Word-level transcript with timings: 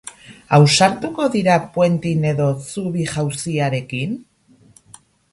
Ausartuko 0.57 1.25
dira 1.33 1.57
puenting 1.75 2.23
edo 2.29 2.47
zubi-jauziarekin? 2.75 4.17